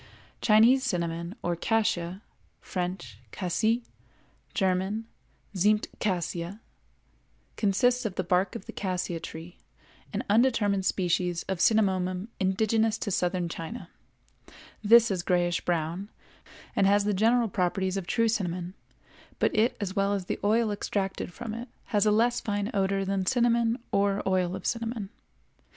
[0.41, 2.23] Chinese cinnamon or cassia
[2.59, 3.83] (French, Cassie;
[4.55, 5.05] German,
[5.55, 6.59] Zimmtcassia)
[7.55, 9.59] consists of the bark of the cassia tree,
[10.11, 13.91] an undetermined species of Cinnamomum indigenous to Southern China;
[14.83, 16.09] this is grayish brown
[16.75, 18.73] and has the general properties of true cinnamon,
[19.37, 23.05] but it as well as the oil extracted from it has a less fine odor
[23.05, 25.11] than cinnamon or oil of cinnamon.